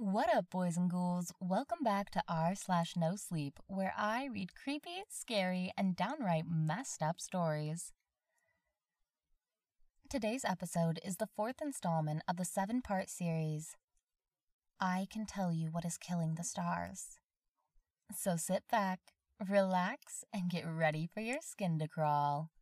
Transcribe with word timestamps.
What 0.00 0.32
up, 0.32 0.48
boys 0.48 0.76
and 0.76 0.88
ghouls? 0.88 1.32
Welcome 1.40 1.78
back 1.82 2.10
to 2.10 2.22
r 2.28 2.54
slash 2.54 2.92
no 2.96 3.16
sleep, 3.16 3.58
where 3.66 3.92
I 3.98 4.28
read 4.32 4.54
creepy, 4.54 5.02
scary, 5.08 5.72
and 5.76 5.96
downright 5.96 6.44
messed 6.48 7.02
up 7.02 7.20
stories. 7.20 7.92
Today's 10.08 10.44
episode 10.44 11.00
is 11.04 11.16
the 11.16 11.26
fourth 11.26 11.60
installment 11.60 12.22
of 12.28 12.36
the 12.36 12.44
seven 12.44 12.80
part 12.80 13.10
series, 13.10 13.74
I 14.78 15.08
Can 15.10 15.26
Tell 15.26 15.52
You 15.52 15.70
What 15.72 15.84
Is 15.84 15.98
Killing 15.98 16.36
the 16.36 16.44
Stars. 16.44 17.18
So 18.16 18.36
sit 18.36 18.62
back, 18.70 19.00
relax, 19.48 20.22
and 20.32 20.48
get 20.48 20.64
ready 20.64 21.08
for 21.12 21.22
your 21.22 21.40
skin 21.40 21.76
to 21.80 21.88
crawl. 21.88 22.52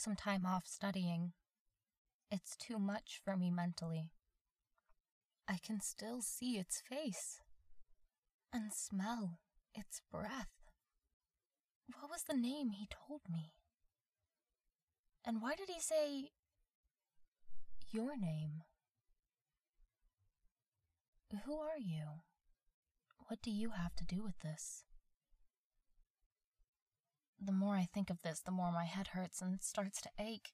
Some 0.00 0.16
time 0.16 0.44
off 0.46 0.66
studying. 0.66 1.32
It's 2.30 2.56
too 2.56 2.78
much 2.78 3.20
for 3.24 3.36
me 3.36 3.50
mentally. 3.50 4.10
I 5.48 5.58
can 5.64 5.80
still 5.80 6.20
see 6.20 6.58
its 6.58 6.80
face 6.80 7.40
and 8.52 8.72
smell 8.72 9.38
its 9.74 10.02
breath. 10.10 10.50
What 11.98 12.10
was 12.10 12.24
the 12.24 12.36
name 12.36 12.70
he 12.70 12.86
told 13.08 13.22
me? 13.30 13.52
And 15.24 15.40
why 15.40 15.54
did 15.54 15.68
he 15.68 15.80
say 15.80 16.30
your 17.90 18.16
name? 18.16 18.62
Who 21.44 21.54
are 21.56 21.78
you? 21.78 22.22
What 23.26 23.42
do 23.42 23.50
you 23.50 23.70
have 23.70 23.94
to 23.96 24.04
do 24.04 24.22
with 24.22 24.38
this? 24.40 24.84
The 27.40 27.52
more 27.52 27.76
I 27.76 27.84
think 27.92 28.10
of 28.10 28.22
this, 28.22 28.40
the 28.40 28.50
more 28.50 28.72
my 28.72 28.84
head 28.84 29.08
hurts 29.08 29.40
and 29.40 29.62
starts 29.62 30.00
to 30.02 30.10
ache. 30.18 30.52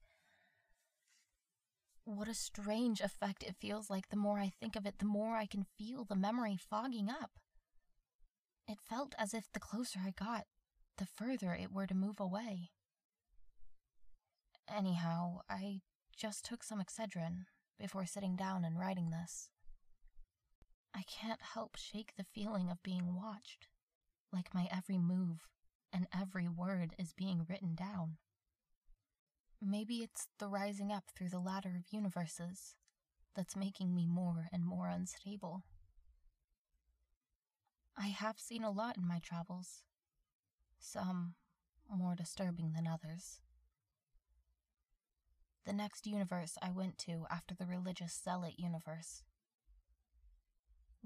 What 2.04 2.28
a 2.28 2.34
strange 2.34 3.00
effect 3.00 3.42
it 3.42 3.56
feels 3.58 3.88
like. 3.88 4.10
The 4.10 4.16
more 4.16 4.38
I 4.38 4.52
think 4.60 4.76
of 4.76 4.84
it, 4.84 4.98
the 4.98 5.06
more 5.06 5.36
I 5.36 5.46
can 5.46 5.64
feel 5.78 6.04
the 6.04 6.14
memory 6.14 6.58
fogging 6.58 7.08
up. 7.08 7.30
It 8.68 8.78
felt 8.86 9.14
as 9.18 9.32
if 9.32 9.50
the 9.52 9.60
closer 9.60 10.00
I 10.04 10.10
got, 10.10 10.44
the 10.98 11.06
further 11.06 11.54
it 11.54 11.72
were 11.72 11.86
to 11.86 11.94
move 11.94 12.20
away. 12.20 12.70
Anyhow, 14.68 15.40
I 15.48 15.80
just 16.16 16.44
took 16.44 16.62
some 16.62 16.80
Excedrin 16.80 17.46
before 17.78 18.06
sitting 18.06 18.36
down 18.36 18.64
and 18.64 18.78
writing 18.78 19.10
this. 19.10 19.48
I 20.94 21.02
can't 21.02 21.40
help 21.54 21.76
shake 21.76 22.12
the 22.16 22.24
feeling 22.34 22.70
of 22.70 22.82
being 22.82 23.14
watched, 23.16 23.68
like 24.32 24.54
my 24.54 24.68
every 24.70 24.98
move 24.98 25.48
and 25.94 26.08
every 26.12 26.48
word 26.48 26.94
is 26.98 27.12
being 27.12 27.46
written 27.48 27.76
down. 27.76 28.16
Maybe 29.62 29.98
it's 29.98 30.26
the 30.38 30.48
rising 30.48 30.90
up 30.90 31.04
through 31.16 31.28
the 31.28 31.38
ladder 31.38 31.76
of 31.78 31.92
universes 31.92 32.74
that's 33.36 33.56
making 33.56 33.94
me 33.94 34.06
more 34.06 34.48
and 34.52 34.64
more 34.66 34.88
unstable. 34.88 35.62
I 37.96 38.08
have 38.08 38.40
seen 38.40 38.64
a 38.64 38.72
lot 38.72 38.96
in 38.96 39.06
my 39.06 39.20
travels, 39.20 39.84
some 40.80 41.34
more 41.88 42.16
disturbing 42.16 42.72
than 42.74 42.88
others. 42.88 43.40
The 45.64 45.72
next 45.72 46.06
universe 46.06 46.58
I 46.60 46.70
went 46.70 46.98
to 46.98 47.24
after 47.30 47.54
the 47.54 47.66
religious 47.66 48.20
zealot 48.22 48.54
universe. 48.58 49.22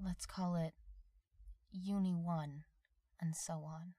Let's 0.03 0.25
call 0.25 0.55
it 0.55 0.73
Uni 1.71 2.13
1, 2.13 2.63
and 3.21 3.35
so 3.35 3.63
on. 3.65 3.93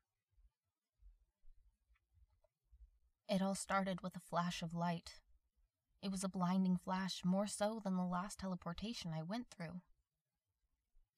It 3.30 3.40
all 3.40 3.54
started 3.54 4.00
with 4.00 4.16
a 4.16 4.26
flash 4.28 4.60
of 4.60 4.74
light. 4.74 5.20
It 6.02 6.10
was 6.10 6.24
a 6.24 6.28
blinding 6.28 6.76
flash, 6.76 7.20
more 7.24 7.46
so 7.46 7.80
than 7.84 7.96
the 7.96 8.02
last 8.02 8.40
teleportation 8.40 9.12
I 9.16 9.22
went 9.22 9.46
through. 9.50 9.82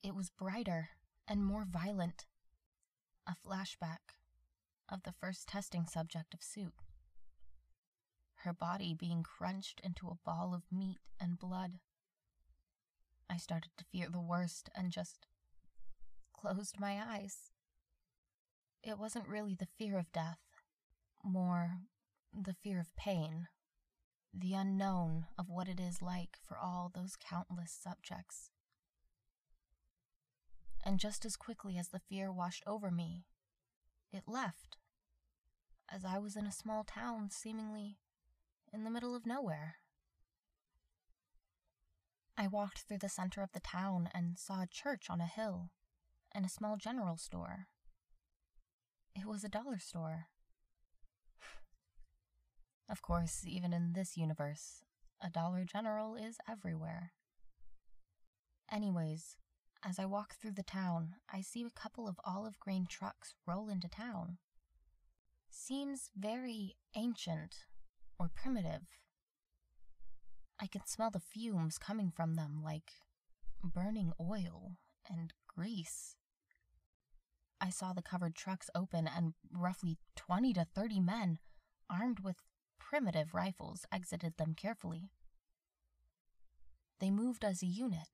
It 0.02 0.14
was 0.14 0.28
brighter 0.28 0.90
and 1.26 1.42
more 1.42 1.64
violent. 1.64 2.26
A 3.26 3.34
flashback 3.34 4.18
of 4.90 5.04
the 5.04 5.14
first 5.18 5.48
testing 5.48 5.86
subject 5.86 6.34
of 6.34 6.42
Suit. 6.42 6.74
Her 8.40 8.52
body 8.52 8.92
being 8.92 9.22
crunched 9.22 9.80
into 9.82 10.08
a 10.08 10.18
ball 10.22 10.52
of 10.54 10.70
meat 10.70 10.98
and 11.18 11.38
blood. 11.38 11.78
I 13.30 13.38
started 13.38 13.70
to 13.78 13.86
fear 13.90 14.08
the 14.10 14.20
worst 14.20 14.68
and 14.76 14.92
just 14.92 15.26
closed 16.34 16.78
my 16.78 17.00
eyes. 17.02 17.52
It 18.82 18.98
wasn't 18.98 19.28
really 19.28 19.54
the 19.54 19.68
fear 19.78 19.96
of 19.96 20.12
death, 20.12 20.40
more 21.24 21.78
the 22.32 22.54
fear 22.54 22.80
of 22.80 22.94
pain, 22.96 23.48
the 24.32 24.54
unknown 24.54 25.26
of 25.38 25.48
what 25.48 25.68
it 25.68 25.78
is 25.78 26.00
like 26.00 26.36
for 26.46 26.56
all 26.56 26.90
those 26.94 27.16
countless 27.16 27.72
subjects. 27.72 28.50
And 30.84 30.98
just 30.98 31.24
as 31.24 31.36
quickly 31.36 31.78
as 31.78 31.88
the 31.88 32.00
fear 32.00 32.32
washed 32.32 32.64
over 32.66 32.90
me, 32.90 33.26
it 34.12 34.24
left, 34.26 34.78
as 35.90 36.04
I 36.04 36.18
was 36.18 36.36
in 36.36 36.46
a 36.46 36.52
small 36.52 36.84
town 36.84 37.30
seemingly 37.30 37.98
in 38.72 38.84
the 38.84 38.90
middle 38.90 39.14
of 39.14 39.26
nowhere. 39.26 39.76
I 42.36 42.46
walked 42.48 42.80
through 42.80 42.98
the 42.98 43.08
center 43.08 43.42
of 43.42 43.52
the 43.52 43.60
town 43.60 44.08
and 44.14 44.38
saw 44.38 44.62
a 44.62 44.66
church 44.66 45.08
on 45.10 45.20
a 45.20 45.26
hill 45.26 45.70
and 46.34 46.44
a 46.46 46.48
small 46.48 46.76
general 46.76 47.18
store. 47.18 47.68
It 49.14 49.26
was 49.26 49.44
a 49.44 49.48
dollar 49.50 49.78
store. 49.78 50.28
Of 52.92 53.00
course, 53.00 53.46
even 53.48 53.72
in 53.72 53.94
this 53.94 54.18
universe, 54.18 54.82
a 55.18 55.30
Dollar 55.30 55.64
General 55.64 56.14
is 56.14 56.36
everywhere. 56.46 57.12
Anyways, 58.70 59.38
as 59.82 59.98
I 59.98 60.04
walk 60.04 60.34
through 60.34 60.52
the 60.52 60.62
town, 60.62 61.14
I 61.32 61.40
see 61.40 61.62
a 61.62 61.70
couple 61.70 62.06
of 62.06 62.20
olive 62.22 62.60
green 62.60 62.84
trucks 62.86 63.34
roll 63.46 63.70
into 63.70 63.88
town. 63.88 64.36
Seems 65.48 66.10
very 66.14 66.76
ancient 66.94 67.64
or 68.18 68.30
primitive. 68.34 68.82
I 70.60 70.66
can 70.66 70.86
smell 70.86 71.10
the 71.10 71.18
fumes 71.18 71.78
coming 71.78 72.12
from 72.14 72.34
them 72.34 72.60
like 72.62 72.92
burning 73.64 74.12
oil 74.20 74.72
and 75.08 75.32
grease. 75.48 76.16
I 77.58 77.70
saw 77.70 77.94
the 77.94 78.02
covered 78.02 78.34
trucks 78.34 78.68
open 78.74 79.08
and 79.08 79.32
roughly 79.50 79.96
20 80.14 80.52
to 80.52 80.66
30 80.74 81.00
men, 81.00 81.38
armed 81.88 82.20
with 82.20 82.36
primitive 82.92 83.32
rifles 83.32 83.86
exited 83.90 84.36
them 84.36 84.52
carefully. 84.54 85.08
They 87.00 87.10
moved 87.10 87.42
as 87.42 87.62
a 87.62 87.66
unit, 87.66 88.10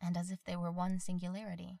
and 0.00 0.16
as 0.16 0.30
if 0.30 0.38
they 0.44 0.54
were 0.54 0.70
one 0.70 1.00
singularity. 1.00 1.80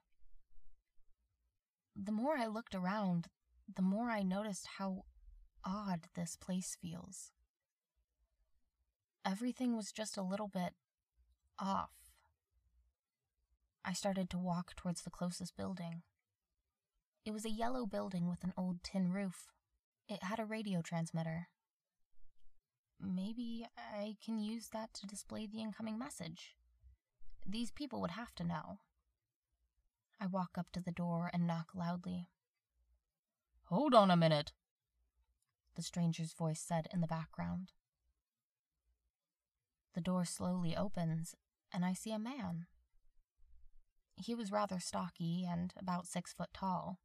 The 1.94 2.10
more 2.10 2.36
I 2.36 2.46
looked 2.46 2.74
around, 2.74 3.28
the 3.72 3.82
more 3.82 4.10
I 4.10 4.24
noticed 4.24 4.66
how 4.78 5.04
odd 5.64 6.08
this 6.16 6.34
place 6.34 6.76
feels. 6.82 7.30
Everything 9.24 9.76
was 9.76 9.92
just 9.92 10.16
a 10.16 10.22
little 10.22 10.48
bit 10.48 10.72
off. 11.56 11.92
I 13.84 13.92
started 13.92 14.28
to 14.30 14.38
walk 14.38 14.74
towards 14.74 15.02
the 15.02 15.10
closest 15.10 15.56
building. 15.56 16.02
It 17.24 17.30
was 17.30 17.44
a 17.44 17.50
yellow 17.50 17.86
building 17.86 18.28
with 18.28 18.42
an 18.42 18.54
old 18.56 18.82
tin 18.82 19.12
roof. 19.12 19.52
It 20.08 20.24
had 20.24 20.40
a 20.40 20.44
radio 20.44 20.82
transmitter, 20.82 21.46
Maybe 23.00 23.66
I 23.76 24.16
can 24.24 24.38
use 24.38 24.68
that 24.68 24.92
to 24.94 25.06
display 25.06 25.46
the 25.46 25.60
incoming 25.60 25.98
message. 25.98 26.56
These 27.46 27.70
people 27.70 28.00
would 28.00 28.10
have 28.12 28.34
to 28.36 28.44
know. 28.44 28.80
I 30.20 30.26
walk 30.26 30.58
up 30.58 30.72
to 30.72 30.80
the 30.80 30.92
door 30.92 31.30
and 31.32 31.46
knock 31.46 31.68
loudly. 31.74 32.28
Hold 33.66 33.94
on 33.94 34.10
a 34.10 34.16
minute, 34.16 34.52
the 35.76 35.82
stranger's 35.82 36.32
voice 36.32 36.60
said 36.60 36.88
in 36.92 37.00
the 37.00 37.06
background. 37.06 37.72
The 39.94 40.00
door 40.00 40.24
slowly 40.24 40.76
opens, 40.76 41.36
and 41.72 41.84
I 41.84 41.92
see 41.92 42.10
a 42.10 42.18
man. 42.18 42.66
He 44.16 44.34
was 44.34 44.50
rather 44.50 44.80
stocky 44.80 45.46
and 45.48 45.72
about 45.78 46.06
six 46.06 46.32
foot 46.32 46.50
tall. 46.52 46.98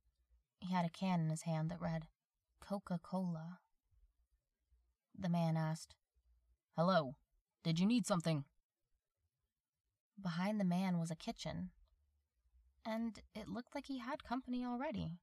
He 0.60 0.74
had 0.74 0.86
a 0.86 0.89
can 0.89 1.19
in 1.19 1.30
his 1.30 1.44
hand 1.44 1.69
that 1.69 1.81
read 1.81 2.07
Coca 2.60 3.00
Cola 3.04 3.60
the 5.18 5.30
man 5.30 5.57
asked. 5.57 5.95
Hello. 6.75 7.15
Did 7.63 7.80
you 7.80 7.86
need 7.86 8.06
something? 8.06 8.45
Behind 10.21 10.60
the 10.60 10.65
man 10.65 11.00
was 11.00 11.12
a 11.12 11.15
kitchen, 11.15 11.71
and 12.86 13.19
it 13.33 13.48
looked 13.48 13.74
like 13.74 13.88
he 13.88 14.00
had 14.00 14.24
company 14.24 14.65
already. 14.65 15.19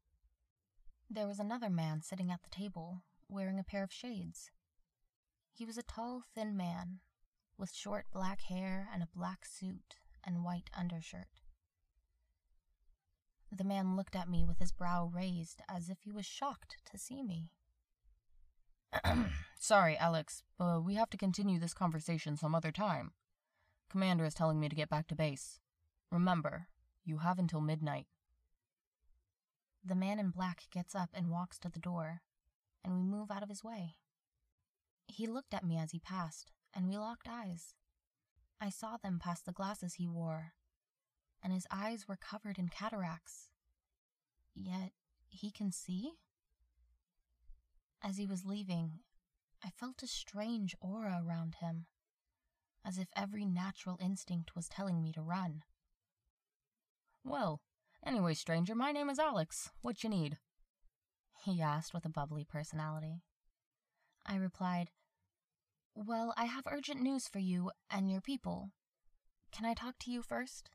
There 1.08 1.26
was 1.26 1.38
another 1.38 1.68
man 1.70 2.02
sitting 2.02 2.30
at 2.30 2.42
the 2.42 2.50
table, 2.50 3.02
wearing 3.28 3.58
a 3.58 3.64
pair 3.64 3.82
of 3.82 3.92
shades. 3.92 4.50
He 5.52 5.64
was 5.64 5.76
a 5.76 5.82
tall, 5.82 6.22
thin 6.34 6.56
man, 6.56 7.00
with 7.58 7.74
short 7.74 8.06
black 8.12 8.42
hair 8.42 8.88
and 8.92 9.02
a 9.02 9.08
black 9.14 9.44
suit 9.44 9.96
and 10.24 10.44
white 10.44 10.70
undershirt. 10.76 11.40
The 13.52 13.64
man 13.64 13.96
looked 13.96 14.14
at 14.14 14.28
me 14.28 14.44
with 14.44 14.60
his 14.60 14.72
brow 14.72 15.10
raised 15.12 15.60
as 15.68 15.90
if 15.90 16.02
he 16.02 16.12
was 16.12 16.24
shocked 16.24 16.76
to 16.90 16.98
see 16.98 17.22
me. 17.22 17.50
Sorry, 19.58 19.96
Alex, 19.96 20.42
but 20.58 20.84
we 20.84 20.94
have 20.94 21.10
to 21.10 21.16
continue 21.16 21.58
this 21.58 21.74
conversation 21.74 22.36
some 22.36 22.54
other 22.54 22.72
time. 22.72 23.12
Commander 23.90 24.24
is 24.24 24.34
telling 24.34 24.60
me 24.60 24.68
to 24.68 24.76
get 24.76 24.88
back 24.88 25.06
to 25.08 25.14
base. 25.14 25.60
Remember, 26.10 26.68
you 27.04 27.18
have 27.18 27.38
until 27.38 27.60
midnight. 27.60 28.06
The 29.84 29.94
man 29.94 30.18
in 30.18 30.30
black 30.30 30.64
gets 30.70 30.94
up 30.94 31.10
and 31.14 31.30
walks 31.30 31.58
to 31.60 31.68
the 31.68 31.78
door, 31.78 32.22
and 32.84 32.94
we 32.94 33.02
move 33.02 33.30
out 33.30 33.42
of 33.42 33.48
his 33.48 33.64
way. 33.64 33.96
He 35.06 35.26
looked 35.26 35.54
at 35.54 35.64
me 35.64 35.78
as 35.78 35.92
he 35.92 35.98
passed, 35.98 36.52
and 36.74 36.88
we 36.88 36.96
locked 36.96 37.28
eyes. 37.28 37.74
I 38.60 38.70
saw 38.70 38.96
them 38.96 39.18
past 39.18 39.46
the 39.46 39.52
glasses 39.52 39.94
he 39.94 40.06
wore, 40.06 40.52
and 41.42 41.52
his 41.52 41.66
eyes 41.70 42.06
were 42.06 42.16
covered 42.16 42.58
in 42.58 42.68
cataracts. 42.68 43.50
Yet 44.54 44.92
he 45.28 45.50
can 45.50 45.72
see? 45.72 46.12
As 48.02 48.16
he 48.16 48.26
was 48.26 48.46
leaving, 48.46 49.00
I 49.62 49.70
felt 49.70 50.02
a 50.02 50.06
strange 50.06 50.74
aura 50.80 51.22
around 51.22 51.56
him, 51.56 51.86
as 52.84 52.96
if 52.96 53.08
every 53.14 53.44
natural 53.44 53.98
instinct 54.00 54.56
was 54.56 54.68
telling 54.68 55.02
me 55.02 55.12
to 55.12 55.20
run. 55.20 55.62
Well, 57.22 57.60
anyway, 58.04 58.34
stranger, 58.34 58.74
my 58.74 58.90
name 58.90 59.10
is 59.10 59.18
Alex. 59.18 59.70
What 59.82 60.02
you 60.02 60.08
need? 60.08 60.38
He 61.44 61.60
asked 61.60 61.92
with 61.92 62.06
a 62.06 62.10
bubbly 62.10 62.44
personality. 62.44 63.22
I 64.24 64.36
replied, 64.36 64.90
Well, 65.94 66.32
I 66.38 66.46
have 66.46 66.64
urgent 66.66 67.02
news 67.02 67.28
for 67.28 67.38
you 67.38 67.70
and 67.90 68.10
your 68.10 68.22
people. 68.22 68.70
Can 69.52 69.66
I 69.66 69.74
talk 69.74 69.98
to 70.00 70.10
you 70.10 70.22
first? 70.22 70.70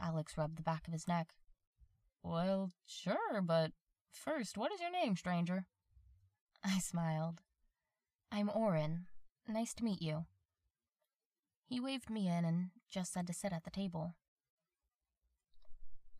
Alex 0.00 0.38
rubbed 0.38 0.58
the 0.58 0.62
back 0.62 0.86
of 0.86 0.92
his 0.92 1.08
neck. 1.08 1.34
Well, 2.22 2.70
sure, 2.86 3.42
but 3.42 3.72
first, 4.12 4.56
what 4.56 4.72
is 4.72 4.80
your 4.80 4.92
name, 4.92 5.16
stranger? 5.16 5.66
I 6.64 6.78
smiled. 6.78 7.42
I'm 8.30 8.50
Orin. 8.50 9.06
Nice 9.46 9.74
to 9.74 9.84
meet 9.84 10.02
you. 10.02 10.26
He 11.66 11.80
waved 11.80 12.10
me 12.10 12.28
in 12.28 12.44
and 12.44 12.70
just 12.90 13.12
said 13.12 13.26
to 13.26 13.32
sit 13.32 13.52
at 13.52 13.64
the 13.64 13.70
table. 13.70 14.14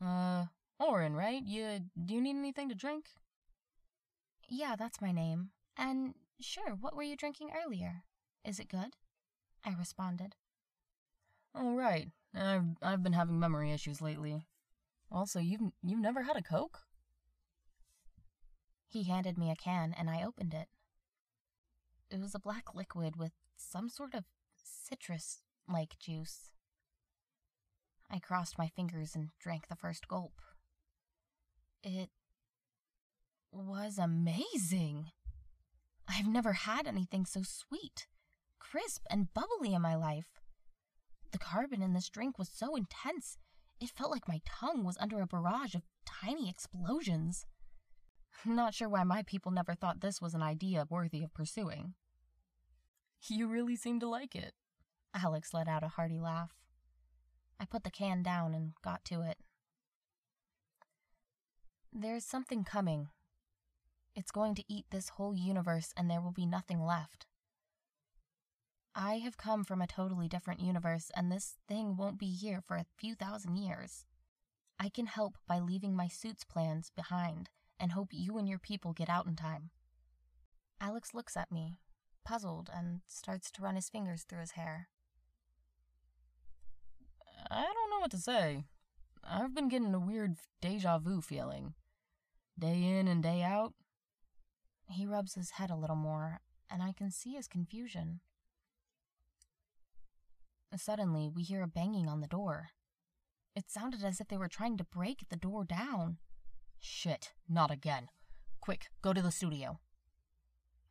Uh, 0.05 0.47
Orin, 0.79 1.15
right? 1.15 1.43
You 1.43 1.81
do 2.03 2.15
you 2.15 2.21
need 2.21 2.37
anything 2.37 2.69
to 2.69 2.75
drink? 2.75 3.07
Yeah, 4.49 4.77
that's 4.79 5.01
my 5.01 5.13
name. 5.13 5.51
And 5.77 6.15
sure, 6.41 6.71
what 6.81 6.95
were 6.95 7.03
you 7.03 7.17
drinking 7.17 7.51
earlier? 7.65 8.05
Is 8.45 8.61
it 8.61 8.69
good? 8.69 8.97
I 9.65 9.75
responded. 9.79 10.37
Oh 11.55 11.75
right. 11.75 12.09
I've 12.35 12.77
I've 12.83 13.03
been 13.03 13.13
having 13.13 13.41
memory 13.41 13.73
issues 13.73 14.01
lately. 14.01 14.47
Also, 15.11 15.41
you've 15.41 15.73
you've 15.83 16.01
never 16.01 16.23
had 16.23 16.37
a 16.37 16.43
Coke? 16.43 16.81
He 18.89 19.05
handed 19.05 19.37
me 19.37 19.51
a 19.51 19.57
can 19.57 19.95
and 19.97 20.09
I 20.09 20.23
opened 20.23 20.55
it. 20.55 20.69
It 22.11 22.21
was 22.21 22.35
a 22.35 22.41
black 22.41 22.75
liquid 22.75 23.17
with 23.17 23.33
some 23.57 23.89
sort 23.89 24.15
of 24.15 24.25
citrus 24.57 25.43
like 25.69 25.99
juice. 25.99 26.51
I 28.11 28.19
crossed 28.19 28.59
my 28.59 28.69
fingers 28.69 29.15
and 29.15 29.29
drank 29.39 29.69
the 29.69 29.77
first 29.77 30.09
gulp. 30.09 30.41
It 31.83 32.09
was 33.53 33.99
amazing. 33.99 35.07
I've 36.09 36.27
never 36.27 36.55
had 36.55 36.87
anything 36.87 37.27
so 37.27 37.43
sweet, 37.43 38.07
crisp, 38.59 39.03
and 39.11 39.33
bubbly 39.35 39.75
in 39.75 39.83
my 39.83 39.95
life. 39.95 40.41
The 41.33 41.39
carbon 41.39 41.83
in 41.83 41.93
this 41.93 42.09
drink 42.09 42.39
was 42.39 42.49
so 42.49 42.75
intense, 42.75 43.37
it 43.81 43.91
felt 43.91 44.11
like 44.11 44.27
my 44.27 44.41
tongue 44.45 44.85
was 44.85 44.97
under 44.99 45.21
a 45.21 45.27
barrage 45.27 45.75
of 45.75 45.83
tiny 46.05 46.49
explosions. 46.49 47.47
Not 48.45 48.75
sure 48.75 48.89
why 48.89 49.03
my 49.03 49.23
people 49.23 49.51
never 49.51 49.75
thought 49.75 50.01
this 50.01 50.21
was 50.21 50.35
an 50.35 50.43
idea 50.43 50.87
worthy 50.89 51.23
of 51.25 51.35
pursuing. 51.35 51.95
You 53.27 53.49
really 53.49 53.75
seem 53.75 53.99
to 54.01 54.09
like 54.09 54.37
it. 54.37 54.55
Alex 55.13 55.53
let 55.53 55.67
out 55.67 55.83
a 55.83 55.89
hearty 55.89 56.21
laugh. 56.21 56.53
I 57.59 57.65
put 57.65 57.83
the 57.83 57.91
can 57.91 58.23
down 58.23 58.55
and 58.55 58.73
got 58.83 59.05
to 59.07 59.23
it. 59.23 59.39
There's 61.93 62.25
something 62.25 62.63
coming. 62.63 63.09
It's 64.15 64.31
going 64.31 64.55
to 64.55 64.65
eat 64.69 64.87
this 64.91 65.11
whole 65.11 65.35
universe 65.35 65.93
and 65.97 66.09
there 66.09 66.21
will 66.21 66.33
be 66.33 66.47
nothing 66.47 66.81
left. 66.81 67.27
I 68.95 69.19
have 69.19 69.37
come 69.37 69.65
from 69.65 69.83
a 69.83 69.87
totally 69.87 70.29
different 70.29 70.61
universe 70.61 71.11
and 71.17 71.31
this 71.31 71.55
thing 71.67 71.97
won't 71.97 72.19
be 72.19 72.31
here 72.31 72.63
for 72.67 72.77
a 72.77 72.87
few 72.97 73.17
thousand 73.17 73.57
years. 73.57 74.07
I 74.79 74.89
can 74.91 75.07
help 75.07 75.39
by 75.49 75.59
leaving 75.59 75.97
my 75.97 76.07
suit's 76.07 76.45
plans 76.45 76.93
behind 76.95 77.51
and 77.81 77.93
hope 77.93 78.09
you 78.13 78.39
and 78.39 78.49
your 78.49 78.59
people 78.59 78.93
get 78.93 79.09
out 79.09 79.27
in 79.27 79.37
time. 79.37 79.71
Alex 80.81 81.13
looks 81.15 81.37
at 81.37 81.53
me, 81.53 81.79
puzzled, 82.25 82.71
and 82.75 83.01
starts 83.07 83.51
to 83.51 83.63
run 83.63 83.75
his 83.75 83.89
fingers 83.89 84.23
through 84.23 84.41
his 84.41 84.53
hair. 84.53 84.89
I 87.51 87.63
don't 87.63 87.91
know 87.91 88.01
what 88.01 88.11
to 88.13 88.19
say. 88.19 88.65
I've 89.25 89.55
been 89.55 89.69
getting 89.69 89.95
a 89.95 89.99
weird 89.99 90.37
deja 90.61 90.99
vu 90.99 91.21
feeling. 91.21 91.75
Day 92.59 92.83
in 92.83 93.09
and 93.09 93.23
day 93.23 93.43
out. 93.43 93.75
He 94.91 95.07
rubs 95.07 95.35
his 95.35 95.51
head 95.51 95.71
a 95.71 95.77
little 95.77 95.97
more, 95.97 96.41
and 96.71 96.83
I 96.83 96.93
can 96.93 97.11
see 97.11 97.35
his 97.35 97.47
confusion. 97.47 98.21
Suddenly, 100.77 101.29
we 101.29 101.43
hear 101.43 101.63
a 101.63 101.69
banging 101.69 102.09
on 102.09 102.21
the 102.21 102.27
door. 102.27 102.69
It 103.57 103.71
sounded 103.71 104.05
as 104.05 104.21
if 104.21 104.29
they 104.29 104.37
were 104.37 104.49
trying 104.49 104.77
to 104.77 104.85
break 104.85 105.29
the 105.29 105.37
door 105.37 105.65
down. 105.65 106.19
Shit, 106.81 107.33
not 107.49 107.71
again. 107.71 108.09
Quick, 108.61 108.87
go 109.03 109.13
to 109.13 109.23
the 109.23 109.31
studio. 109.31 109.81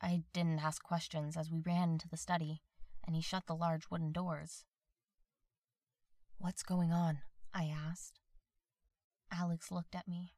I 0.01 0.23
didn't 0.33 0.63
ask 0.63 0.83
questions 0.83 1.35
as 1.35 1.51
we 1.51 1.59
ran 1.59 1.91
into 1.91 2.07
the 2.07 2.17
study, 2.17 2.61
and 3.05 3.15
he 3.15 3.21
shut 3.21 3.47
the 3.47 3.55
large 3.55 3.89
wooden 3.89 4.11
doors. 4.11 4.65
What's 6.37 6.61
going 6.61 6.91
on? 6.91 7.19
I 7.53 7.65
asked. 7.65 8.19
Alex 9.31 9.71
looked 9.71 9.95
at 9.95 10.07
me. 10.07 10.33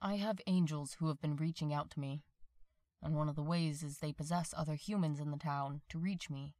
I 0.00 0.16
have 0.16 0.40
angels 0.46 0.96
who 0.98 1.08
have 1.08 1.20
been 1.20 1.36
reaching 1.36 1.72
out 1.72 1.90
to 1.90 2.00
me, 2.00 2.22
and 3.02 3.14
one 3.14 3.28
of 3.28 3.36
the 3.36 3.42
ways 3.42 3.82
is 3.82 3.98
they 3.98 4.12
possess 4.12 4.54
other 4.56 4.74
humans 4.74 5.20
in 5.20 5.30
the 5.30 5.36
town 5.36 5.82
to 5.90 5.98
reach 5.98 6.30
me, 6.30 6.54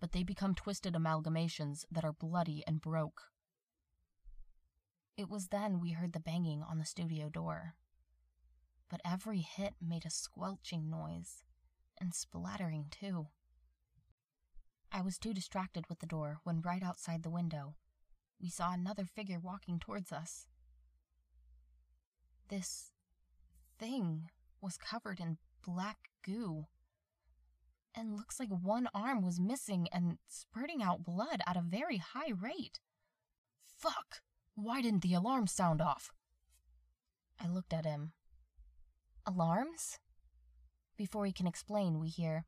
but 0.00 0.12
they 0.12 0.22
become 0.22 0.54
twisted 0.54 0.94
amalgamations 0.94 1.84
that 1.90 2.04
are 2.04 2.12
bloody 2.12 2.62
and 2.66 2.80
broke. 2.80 3.22
It 5.16 5.30
was 5.30 5.48
then 5.48 5.80
we 5.80 5.92
heard 5.92 6.12
the 6.12 6.20
banging 6.20 6.62
on 6.62 6.78
the 6.78 6.84
studio 6.84 7.28
door. 7.30 7.74
But 8.90 9.00
every 9.04 9.40
hit 9.40 9.74
made 9.80 10.04
a 10.04 10.10
squelching 10.10 10.90
noise, 10.90 11.42
and 11.98 12.14
splattering 12.14 12.86
too. 12.90 13.28
I 14.92 15.00
was 15.00 15.18
too 15.18 15.32
distracted 15.32 15.86
with 15.88 16.00
the 16.00 16.06
door 16.06 16.38
when 16.44 16.60
right 16.60 16.82
outside 16.82 17.22
the 17.22 17.30
window, 17.30 17.76
we 18.40 18.50
saw 18.50 18.72
another 18.72 19.06
figure 19.06 19.40
walking 19.40 19.78
towards 19.78 20.12
us. 20.12 20.46
This 22.48 22.92
thing 23.78 24.30
was 24.60 24.76
covered 24.76 25.18
in 25.18 25.38
black 25.64 26.10
goo 26.22 26.66
and 27.94 28.14
looks 28.16 28.38
like 28.38 28.50
one 28.50 28.88
arm 28.94 29.22
was 29.22 29.40
missing 29.40 29.88
and 29.90 30.18
spurting 30.28 30.82
out 30.82 31.02
blood 31.02 31.40
at 31.46 31.56
a 31.56 31.62
very 31.62 31.96
high 31.96 32.30
rate. 32.30 32.80
Fuck! 33.64 34.20
Why 34.56 34.80
didn't 34.80 35.02
the 35.02 35.14
alarm 35.14 35.46
sound 35.46 35.82
off? 35.82 36.10
I 37.38 37.46
looked 37.46 37.74
at 37.74 37.84
him. 37.84 38.12
Alarms? 39.26 39.98
Before 40.96 41.26
he 41.26 41.32
can 41.32 41.46
explain, 41.46 42.00
we 42.00 42.08
hear, 42.08 42.46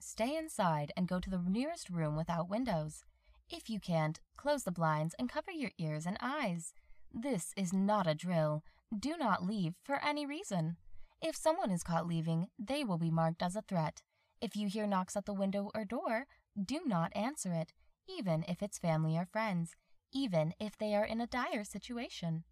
Stay 0.00 0.36
inside 0.36 0.92
and 0.96 1.06
go 1.08 1.20
to 1.20 1.28
the 1.28 1.42
nearest 1.46 1.90
room 1.90 2.16
without 2.16 2.48
windows. 2.48 3.04
If 3.50 3.68
you 3.68 3.78
can't, 3.78 4.20
close 4.36 4.64
the 4.64 4.72
blinds 4.72 5.14
and 5.18 5.28
cover 5.28 5.50
your 5.50 5.72
ears 5.76 6.06
and 6.06 6.16
eyes. 6.20 6.72
This 7.12 7.52
is 7.56 7.72
not 7.72 8.06
a 8.06 8.14
drill. 8.14 8.62
Do 8.96 9.16
not 9.18 9.44
leave 9.44 9.74
for 9.82 10.02
any 10.02 10.24
reason. 10.24 10.76
If 11.20 11.36
someone 11.36 11.70
is 11.70 11.82
caught 11.82 12.06
leaving, 12.06 12.48
they 12.58 12.84
will 12.84 12.98
be 12.98 13.10
marked 13.10 13.42
as 13.42 13.56
a 13.56 13.62
threat. 13.62 14.02
If 14.40 14.56
you 14.56 14.68
hear 14.68 14.86
knocks 14.86 15.16
at 15.16 15.26
the 15.26 15.34
window 15.34 15.70
or 15.74 15.84
door, 15.84 16.26
do 16.58 16.80
not 16.86 17.14
answer 17.14 17.52
it, 17.52 17.72
even 18.08 18.44
if 18.48 18.62
it's 18.62 18.78
family 18.78 19.18
or 19.18 19.26
friends, 19.26 19.74
even 20.12 20.54
if 20.58 20.76
they 20.76 20.94
are 20.94 21.04
in 21.04 21.20
a 21.20 21.26
dire 21.26 21.64
situation. 21.64 22.44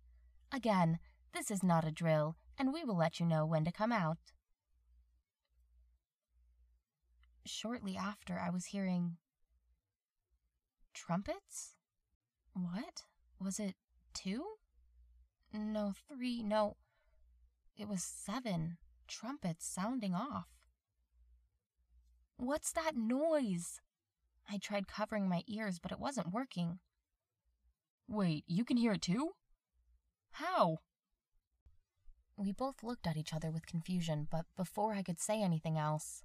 Again, 0.53 0.99
this 1.33 1.51
is 1.51 1.63
not 1.63 1.87
a 1.87 1.93
drill, 1.93 2.37
and 2.59 2.73
we 2.73 2.85
will 2.85 2.97
let 2.97 3.21
you 3.21 3.27
know 3.27 3.45
when 3.45 3.65
to 3.65 3.73
come 3.73 3.93
out. 3.93 4.19
Shortly 7.45 7.97
after, 7.97 8.39
I 8.39 8.51
was 8.51 8.67
hearing 8.67 9.19
trumpets? 10.95 11.75
What? 12.55 13.03
Was 13.39 13.61
it 13.61 13.75
two? 14.15 14.45
No, 15.53 15.93
three, 16.09 16.43
no. 16.43 16.77
It 17.77 17.89
was 17.89 18.03
seven 18.03 18.79
trumpets 19.07 19.67
sounding 19.67 20.15
off. 20.15 20.49
What's 22.39 22.73
that 22.73 22.97
noise? 22.97 23.81
I 24.51 24.59
tried 24.59 24.89
covering 24.89 25.29
my 25.29 25.43
ears, 25.47 25.79
but 25.81 25.93
it 25.93 26.01
wasn't 26.01 26.33
working. 26.33 26.79
Wait, 28.09 28.45
you 28.47 28.65
can 28.65 28.77
hear 28.77 28.93
it 28.93 29.03
too? 29.03 29.31
How? 30.33 30.79
We 32.37 32.53
both 32.53 32.83
looked 32.83 33.07
at 33.07 33.17
each 33.17 33.33
other 33.35 33.51
with 33.51 33.67
confusion, 33.67 34.29
but 34.31 34.47
before 34.57 34.95
I 34.95 35.03
could 35.03 35.19
say 35.19 35.43
anything 35.43 35.79
else, 35.79 36.23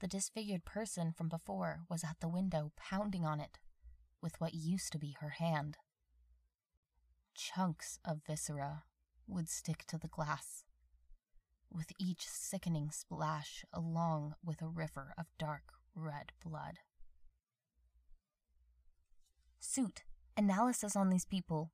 the 0.00 0.08
disfigured 0.08 0.64
person 0.64 1.12
from 1.12 1.28
before 1.28 1.80
was 1.88 2.02
at 2.02 2.16
the 2.20 2.28
window, 2.28 2.72
pounding 2.76 3.24
on 3.24 3.40
it 3.40 3.58
with 4.20 4.40
what 4.40 4.54
used 4.54 4.92
to 4.92 4.98
be 4.98 5.16
her 5.20 5.30
hand. 5.38 5.76
Chunks 7.34 7.98
of 8.04 8.22
viscera 8.26 8.84
would 9.26 9.48
stick 9.48 9.84
to 9.88 9.98
the 9.98 10.08
glass, 10.08 10.64
with 11.70 11.92
each 12.00 12.26
sickening 12.26 12.90
splash 12.90 13.64
along 13.72 14.34
with 14.44 14.62
a 14.62 14.68
river 14.68 15.12
of 15.18 15.26
dark 15.38 15.74
red 15.94 16.32
blood. 16.42 16.78
Suit, 19.60 20.04
analysis 20.36 20.96
on 20.96 21.10
these 21.10 21.24
people. 21.24 21.70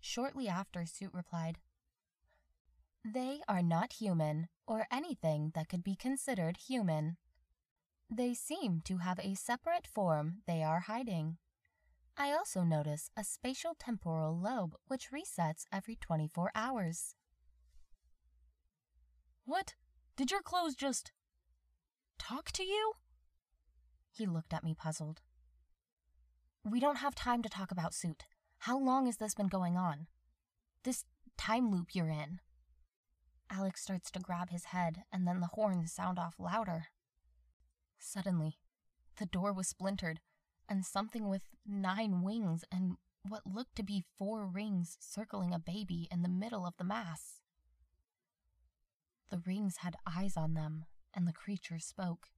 Shortly 0.00 0.48
after, 0.48 0.86
Suit 0.86 1.10
replied, 1.12 1.58
They 3.04 3.40
are 3.48 3.62
not 3.62 3.94
human, 3.94 4.48
or 4.66 4.86
anything 4.90 5.52
that 5.54 5.68
could 5.68 5.84
be 5.84 5.96
considered 5.96 6.56
human. 6.68 7.16
They 8.08 8.34
seem 8.34 8.80
to 8.84 8.98
have 8.98 9.18
a 9.20 9.34
separate 9.34 9.86
form 9.86 10.38
they 10.46 10.62
are 10.62 10.80
hiding. 10.80 11.36
I 12.16 12.32
also 12.32 12.62
notice 12.62 13.10
a 13.16 13.24
spatial 13.24 13.74
temporal 13.78 14.38
lobe 14.38 14.74
which 14.88 15.10
resets 15.10 15.64
every 15.72 15.96
24 15.96 16.50
hours. 16.54 17.14
What? 19.44 19.74
Did 20.16 20.30
your 20.30 20.42
clothes 20.42 20.74
just. 20.74 21.12
talk 22.18 22.52
to 22.52 22.62
you? 22.62 22.92
He 24.12 24.26
looked 24.26 24.52
at 24.52 24.64
me 24.64 24.74
puzzled. 24.74 25.22
We 26.64 26.78
don't 26.78 26.98
have 26.98 27.14
time 27.14 27.42
to 27.42 27.48
talk 27.48 27.70
about 27.70 27.94
Suit. 27.94 28.24
How 28.58 28.78
long 28.78 29.06
has 29.06 29.16
this 29.16 29.34
been 29.34 29.48
going 29.48 29.78
on? 29.78 30.08
This 30.84 31.04
time 31.38 31.70
loop 31.70 31.94
you're 31.94 32.08
in. 32.08 32.40
Alex 33.50 33.82
starts 33.82 34.10
to 34.10 34.20
grab 34.20 34.50
his 34.50 34.66
head, 34.66 35.04
and 35.10 35.26
then 35.26 35.40
the 35.40 35.48
horns 35.54 35.92
sound 35.92 36.18
off 36.18 36.34
louder. 36.38 36.88
Suddenly, 37.98 38.58
the 39.18 39.24
door 39.24 39.54
was 39.54 39.68
splintered, 39.68 40.20
and 40.68 40.84
something 40.84 41.28
with 41.28 41.44
nine 41.66 42.22
wings 42.22 42.62
and 42.70 42.96
what 43.26 43.46
looked 43.46 43.76
to 43.76 43.82
be 43.82 44.04
four 44.18 44.46
rings 44.46 44.98
circling 45.00 45.54
a 45.54 45.58
baby 45.58 46.08
in 46.10 46.22
the 46.22 46.28
middle 46.28 46.66
of 46.66 46.74
the 46.76 46.84
mass. 46.84 47.40
The 49.30 49.42
rings 49.46 49.78
had 49.78 49.96
eyes 50.06 50.36
on 50.36 50.54
them, 50.54 50.84
and 51.14 51.26
the 51.26 51.32
creature 51.32 51.78
spoke. 51.78 52.28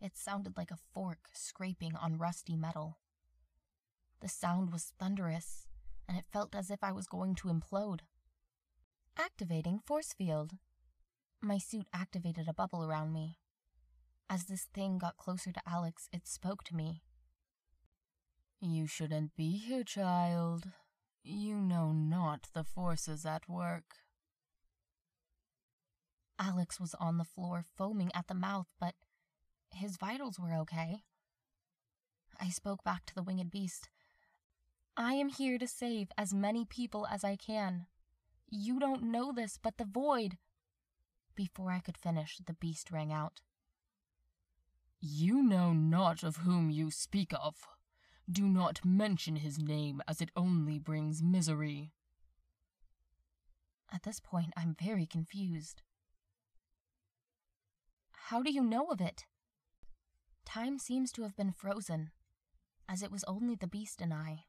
It 0.00 0.16
sounded 0.16 0.56
like 0.56 0.70
a 0.70 0.78
fork 0.92 1.28
scraping 1.32 1.96
on 1.96 2.18
rusty 2.18 2.56
metal. 2.56 2.98
The 4.20 4.28
sound 4.28 4.72
was 4.72 4.92
thunderous, 4.98 5.66
and 6.08 6.16
it 6.18 6.24
felt 6.32 6.54
as 6.54 6.70
if 6.70 6.82
I 6.82 6.92
was 6.92 7.06
going 7.06 7.34
to 7.36 7.48
implode. 7.48 8.00
Activating 9.18 9.78
force 9.78 10.12
field. 10.12 10.52
My 11.40 11.58
suit 11.58 11.86
activated 11.92 12.48
a 12.48 12.54
bubble 12.54 12.84
around 12.84 13.12
me. 13.12 13.38
As 14.28 14.44
this 14.44 14.66
thing 14.74 14.98
got 14.98 15.16
closer 15.16 15.52
to 15.52 15.62
Alex, 15.66 16.08
it 16.12 16.26
spoke 16.26 16.64
to 16.64 16.76
me. 16.76 17.02
You 18.60 18.86
shouldn't 18.86 19.36
be 19.36 19.58
here, 19.58 19.84
child. 19.84 20.70
You 21.22 21.56
know 21.56 21.92
not 21.92 22.48
the 22.54 22.64
forces 22.64 23.26
at 23.26 23.48
work. 23.48 23.96
Alex 26.38 26.80
was 26.80 26.94
on 26.94 27.18
the 27.18 27.24
floor, 27.24 27.64
foaming 27.76 28.10
at 28.14 28.26
the 28.26 28.34
mouth, 28.34 28.66
but 28.80 28.94
his 29.76 29.96
vitals 29.96 30.38
were 30.38 30.54
okay. 30.54 31.02
I 32.40 32.48
spoke 32.48 32.82
back 32.84 33.06
to 33.06 33.14
the 33.14 33.22
winged 33.22 33.50
beast. 33.50 33.88
I 34.96 35.14
am 35.14 35.28
here 35.28 35.58
to 35.58 35.66
save 35.66 36.08
as 36.16 36.32
many 36.32 36.64
people 36.64 37.06
as 37.10 37.24
I 37.24 37.36
can. 37.36 37.86
You 38.48 38.78
don't 38.78 39.04
know 39.04 39.32
this, 39.32 39.58
but 39.60 39.78
the 39.78 39.84
void. 39.84 40.38
Before 41.34 41.72
I 41.72 41.80
could 41.80 41.98
finish, 41.98 42.38
the 42.44 42.54
beast 42.54 42.90
rang 42.92 43.12
out. 43.12 43.40
You 45.00 45.42
know 45.42 45.72
not 45.72 46.22
of 46.22 46.38
whom 46.38 46.70
you 46.70 46.90
speak 46.90 47.32
of. 47.38 47.66
Do 48.30 48.44
not 48.44 48.84
mention 48.84 49.36
his 49.36 49.58
name, 49.58 50.00
as 50.08 50.20
it 50.20 50.30
only 50.36 50.78
brings 50.78 51.22
misery. 51.22 51.92
At 53.92 54.04
this 54.04 54.18
point, 54.20 54.52
I'm 54.56 54.74
very 54.80 55.06
confused. 55.06 55.82
How 58.28 58.42
do 58.42 58.50
you 58.50 58.62
know 58.62 58.86
of 58.86 59.00
it? 59.00 59.26
Time 60.44 60.78
seems 60.78 61.10
to 61.12 61.22
have 61.22 61.36
been 61.36 61.52
frozen, 61.52 62.10
as 62.88 63.02
it 63.02 63.10
was 63.10 63.24
only 63.24 63.54
the 63.54 63.66
beast 63.66 64.00
and 64.00 64.12
I. 64.12 64.44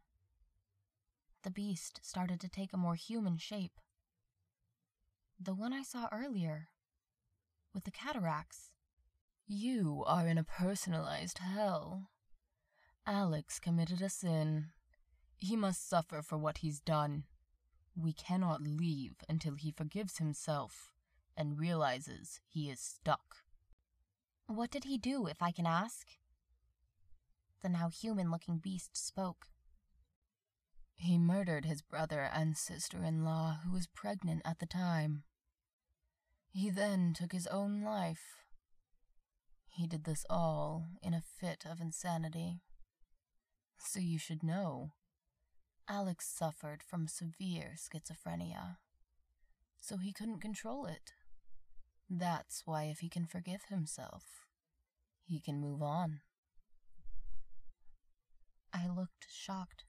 The 1.44 1.52
beast 1.52 2.00
started 2.04 2.40
to 2.42 2.50
take 2.50 2.74
a 2.74 2.78
more 2.78 2.96
human 2.96 3.38
shape. 3.38 3.80
The 5.40 5.54
one 5.54 5.74
I 5.74 5.84
saw 5.84 6.08
earlier, 6.12 6.70
with 7.76 7.84
the 7.84 7.92
cataracts. 7.92 8.72
You 9.46 10.04
are 10.08 10.28
in 10.28 10.40
a 10.40 10.44
personalized 10.44 11.40
hell. 11.40 12.10
Alex 13.06 13.60
committed 13.60 14.02
a 14.02 14.10
sin. 14.10 14.68
He 15.38 15.56
must 15.56 15.88
suffer 15.88 16.22
for 16.24 16.38
what 16.38 16.60
he's 16.60 16.80
done. 16.80 17.26
We 17.96 18.14
cannot 18.14 18.62
leave 18.62 19.18
until 19.30 19.56
he 19.56 19.72
forgives 19.72 20.18
himself 20.18 20.92
and 21.38 21.60
realizes 21.60 22.40
he 22.48 22.70
is 22.70 22.80
stuck. 22.80 23.45
What 24.48 24.72
did 24.72 24.84
he 24.84 24.98
do, 24.98 25.28
if 25.28 25.42
I 25.42 25.52
can 25.52 25.66
ask? 25.66 26.08
The 27.62 27.70
now 27.70 27.90
human 27.90 28.30
looking 28.30 28.60
beast 28.60 28.96
spoke. 28.96 29.48
He 30.94 31.18
murdered 31.18 31.66
his 31.66 31.82
brother 31.82 32.30
and 32.32 32.56
sister 32.56 33.04
in 33.04 33.26
law, 33.26 33.60
who 33.66 33.72
was 33.72 33.88
pregnant 33.88 34.44
at 34.46 34.60
the 34.60 34.66
time. 34.66 35.24
He 36.52 36.70
then 36.70 37.14
took 37.14 37.32
his 37.32 37.48
own 37.48 37.82
life. 37.82 38.38
He 39.68 39.88
did 39.88 40.06
this 40.06 40.26
all 40.30 40.88
in 41.02 41.14
a 41.14 41.22
fit 41.22 41.66
of 41.70 41.82
insanity. 41.82 42.62
So 43.78 44.00
you 44.00 44.18
should 44.18 44.42
know, 44.42 44.92
Alex 45.90 46.28
suffered 46.28 46.82
from 46.82 47.08
severe 47.08 47.76
schizophrenia, 47.76 48.78
so 49.82 49.98
he 49.98 50.14
couldn't 50.14 50.40
control 50.40 50.86
it. 50.86 51.12
That's 52.10 52.64
why, 52.66 52.84
if 52.84 53.00
he 53.00 53.10
can 53.10 53.26
forgive 53.26 53.64
himself, 53.70 54.46
he 55.24 55.40
can 55.40 55.60
move 55.60 55.82
on. 55.82 56.22
I 58.74 58.88
looked 58.88 59.26
shocked. 59.30 59.86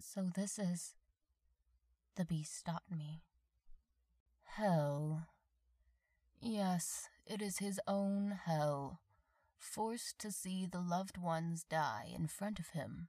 So 0.00 0.30
this 0.34 0.58
is. 0.58 0.94
The 2.16 2.24
beast 2.24 2.56
stopped 2.56 2.90
me. 2.90 3.22
Hell. 4.42 5.28
Yes, 6.40 7.08
it 7.26 7.40
is 7.40 7.58
his 7.58 7.78
own 7.86 8.40
hell, 8.44 9.00
forced 9.58 10.18
to 10.18 10.32
see 10.32 10.66
the 10.66 10.80
loved 10.80 11.16
ones 11.16 11.64
die 11.68 12.12
in 12.12 12.26
front 12.26 12.58
of 12.58 12.70
him 12.70 13.08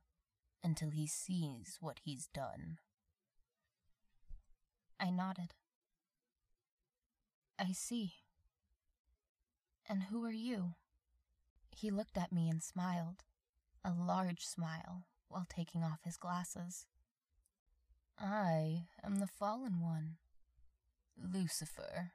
until 0.63 0.91
he 0.91 1.07
sees 1.07 1.77
what 1.81 1.99
he's 2.03 2.27
done. 2.27 2.77
I 4.99 5.09
nodded. 5.09 5.53
I 7.61 7.73
see. 7.73 8.13
And 9.87 10.03
who 10.03 10.25
are 10.25 10.31
you? 10.31 10.73
He 11.69 11.91
looked 11.91 12.17
at 12.17 12.31
me 12.31 12.49
and 12.49 12.63
smiled, 12.63 13.23
a 13.85 13.91
large 13.91 14.43
smile, 14.47 15.03
while 15.27 15.45
taking 15.47 15.83
off 15.83 15.99
his 16.03 16.17
glasses. 16.17 16.87
I 18.19 18.87
am 19.03 19.17
the 19.17 19.27
fallen 19.27 19.79
one, 19.79 20.15
Lucifer. 21.15 22.13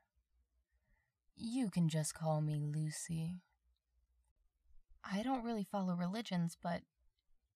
You 1.36 1.70
can 1.70 1.88
just 1.88 2.12
call 2.12 2.40
me 2.40 2.58
Lucy. 2.58 3.42
I 5.04 5.22
don't 5.22 5.44
really 5.44 5.64
follow 5.70 5.94
religions, 5.94 6.56
but 6.60 6.80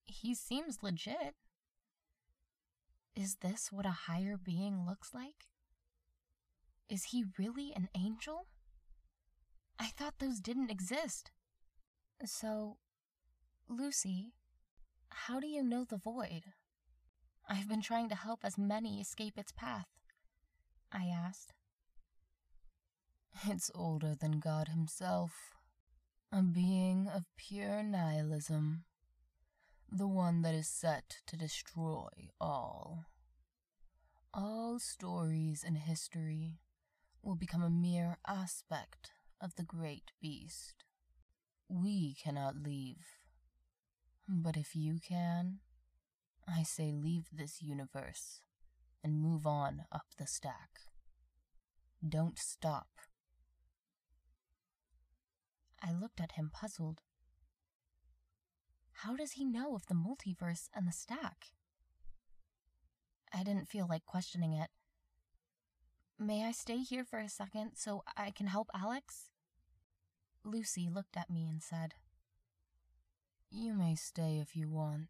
he 0.05 0.37
seems 0.37 0.79
legit. 0.81 1.35
Is 3.17 3.39
this 3.41 3.73
what 3.73 3.85
a 3.85 4.07
higher 4.07 4.37
being 4.37 4.87
looks 4.87 5.13
like? 5.13 5.50
Is 6.91 7.05
he 7.05 7.25
really 7.39 7.73
an 7.75 7.89
angel? 7.95 8.49
I 9.79 9.87
thought 9.87 10.19
those 10.19 10.41
didn't 10.41 10.73
exist. 10.73 11.31
So, 12.25 12.79
Lucy, 13.69 14.33
how 15.11 15.39
do 15.39 15.47
you 15.47 15.63
know 15.63 15.85
the 15.85 15.97
void? 15.97 16.47
I've 17.49 17.69
been 17.69 17.81
trying 17.81 18.09
to 18.09 18.17
help 18.17 18.41
as 18.43 18.59
many 18.59 19.01
escape 19.01 19.39
its 19.39 19.53
path. 19.53 19.87
I 20.91 21.05
asked. 21.07 21.53
It's 23.47 23.71
older 23.73 24.17
than 24.17 24.41
God 24.41 24.67
Himself, 24.69 25.55
a 26.33 26.43
being 26.43 27.07
of 27.07 27.25
pure 27.37 27.85
nihilism, 27.85 28.83
the 29.91 30.09
one 30.09 30.43
that 30.43 30.55
is 30.55 30.69
set 30.69 31.19
to 31.29 31.37
destroy 31.37 32.09
all. 32.41 33.05
All 34.35 34.81
stories 34.81 35.63
in 35.63 35.77
history 35.77 36.59
will 37.23 37.37
become 37.37 37.63
a 37.63 37.71
mere 37.71 38.19
aspect 38.27 39.11
of 39.41 39.55
the 39.57 39.63
great 39.63 40.13
beast. 40.21 40.85
We 41.69 42.15
cannot 42.15 42.57
leave. 42.57 43.07
But 44.29 44.57
if 44.57 44.75
you 44.75 44.99
can, 45.07 45.59
I 46.49 46.63
say 46.63 46.93
leave 46.93 47.29
this 47.33 47.63
universe 47.63 48.41
and 49.03 49.21
move 49.21 49.47
on 49.47 49.85
up 49.93 50.07
the 50.19 50.27
stack. 50.27 50.81
Don't 52.07 52.39
stop. 52.39 52.89
I 55.83 55.93
looked 55.93 56.21
at 56.21 56.33
him 56.33 56.51
puzzled. 56.53 57.01
How 58.93 59.17
does 59.17 59.33
he 59.33 59.45
know 59.45 59.75
of 59.75 59.87
the 59.87 59.95
multiverse 59.95 60.69
and 60.75 60.87
the 60.87 60.93
stack? 60.93 61.47
I 63.33 63.43
didn't 63.43 63.69
feel 63.69 63.87
like 63.89 64.05
questioning 64.05 64.53
it. 64.53 64.69
May 66.23 66.45
I 66.45 66.53
stay 66.53 66.77
here 66.81 67.03
for 67.03 67.19
a 67.19 67.31
second 67.31 67.77
so 67.77 68.05
I 68.15 68.31
can 68.31 68.47
help 68.47 68.69
Alex? 68.75 69.31
Lucy 70.45 70.87
looked 70.93 71.17
at 71.17 71.31
me 71.31 71.49
and 71.49 71.63
said, 71.63 71.95
You 73.51 73.73
may 73.73 73.95
stay 73.95 74.39
if 74.39 74.55
you 74.55 74.69
want. 74.69 75.09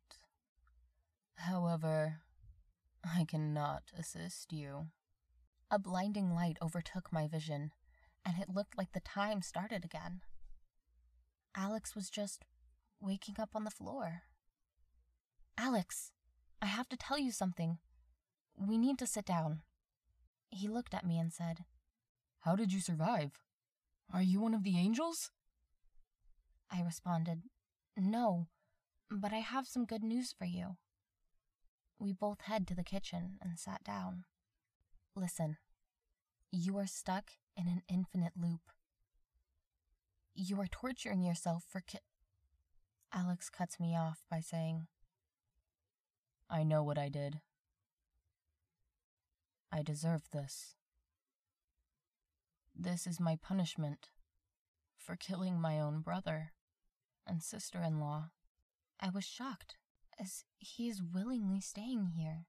However, 1.35 2.21
I 3.05 3.25
cannot 3.25 3.83
assist 3.99 4.53
you. 4.53 4.87
A 5.69 5.81
blinding 5.81 6.33
light 6.33 6.59
overtook 6.63 7.13
my 7.13 7.27
vision, 7.27 7.73
and 8.25 8.37
it 8.41 8.55
looked 8.55 8.79
like 8.79 8.93
the 8.93 9.01
time 9.01 9.43
started 9.43 9.85
again. 9.85 10.21
Alex 11.57 11.97
was 11.97 12.09
just 12.09 12.45
waking 13.01 13.35
up 13.41 13.51
on 13.57 13.65
the 13.65 13.71
floor. 13.73 14.23
Alex, 15.59 16.13
I 16.63 16.67
have 16.67 16.89
to 16.91 16.97
tell 16.97 17.19
you 17.19 17.33
something. 17.33 17.79
We 18.57 18.79
need 18.79 18.97
to 19.01 19.09
sit 19.09 19.25
down. 19.25 19.63
He 20.51 20.69
looked 20.69 20.95
at 20.95 21.07
me 21.07 21.19
and 21.19 21.33
said, 21.33 21.65
How 22.41 22.57
did 22.57 22.73
you 22.73 22.81
survive? 22.81 23.33
Are 24.13 24.23
you 24.23 24.41
one 24.41 24.55
of 24.55 24.65
the 24.65 24.77
angels? 24.77 25.31
I 26.71 26.83
responded, 26.83 27.43
No, 27.97 28.49
but 29.11 29.33
I 29.33 29.39
have 29.39 29.67
some 29.67 29.85
good 29.85 30.03
news 30.03 30.35
for 30.37 30.45
you. 30.45 30.77
We 31.99 32.13
both 32.13 32.43
head 32.43 32.67
to 32.69 32.75
the 32.75 32.85
kitchen 32.85 33.39
and 33.43 33.59
sat 33.59 33.85
down. 33.85 34.25
Listen, 35.15 35.59
you 36.51 36.77
are 36.79 36.87
stuck 36.87 37.33
in 37.57 37.69
an 37.69 37.83
infinite 37.89 38.33
loop. 38.41 38.73
You 40.35 40.61
are 40.61 40.67
torturing 40.67 41.23
yourself 41.23 41.65
for 41.69 41.81
ki- 41.81 41.99
Alex 43.13 43.51
cuts 43.51 43.79
me 43.79 43.97
off 43.97 44.25
by 44.31 44.41
saying, 44.41 44.87
I 46.49 46.63
know 46.63 46.83
what 46.83 46.99
I 46.99 47.09
did. 47.09 47.41
I 49.73 49.83
deserve 49.83 50.23
this. 50.33 50.75
This 52.75 53.07
is 53.07 53.21
my 53.21 53.37
punishment 53.41 54.09
for 54.97 55.17
killing 55.17 55.61
my 55.61 55.79
own 55.79 56.01
brother 56.01 56.53
and 57.27 57.43
sister 57.43 57.81
in 57.81 58.01
law. 58.01 58.31
I 58.99 59.11
was 59.11 59.25
shocked, 59.25 59.77
as 60.19 60.45
he 60.59 60.89
is 60.89 61.03
willingly 61.03 61.61
staying 61.61 62.13
here, 62.17 62.47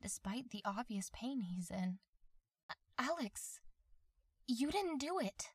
despite 0.00 0.50
the 0.50 0.62
obvious 0.64 1.10
pain 1.12 1.40
he's 1.40 1.70
in. 1.70 1.98
Alex, 2.98 3.60
you 4.46 4.70
didn't 4.70 4.98
do 4.98 5.18
it. 5.18 5.50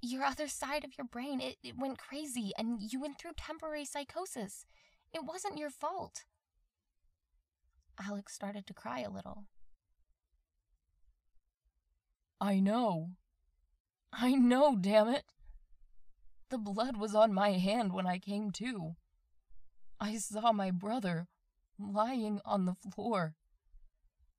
Your 0.00 0.24
other 0.24 0.48
side 0.48 0.84
of 0.84 0.96
your 0.96 1.06
brain, 1.06 1.40
it, 1.40 1.56
it 1.62 1.78
went 1.78 1.98
crazy 1.98 2.52
and 2.56 2.80
you 2.80 3.00
went 3.00 3.18
through 3.18 3.32
temporary 3.36 3.84
psychosis. 3.84 4.64
It 5.12 5.24
wasn't 5.24 5.58
your 5.58 5.70
fault. 5.70 6.24
Alex 8.00 8.34
started 8.34 8.66
to 8.66 8.74
cry 8.74 9.00
a 9.00 9.10
little. 9.10 9.44
I 12.40 12.60
know. 12.60 13.10
I 14.12 14.34
know, 14.34 14.76
damn 14.76 15.08
it. 15.08 15.24
The 16.50 16.58
blood 16.58 16.96
was 16.96 17.14
on 17.14 17.34
my 17.34 17.52
hand 17.52 17.92
when 17.92 18.06
I 18.06 18.18
came 18.18 18.52
to. 18.52 18.94
I 20.00 20.16
saw 20.16 20.52
my 20.52 20.70
brother 20.70 21.26
lying 21.78 22.40
on 22.44 22.64
the 22.64 22.74
floor. 22.74 23.34